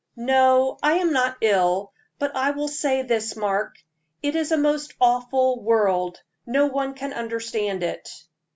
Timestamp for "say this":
2.69-3.35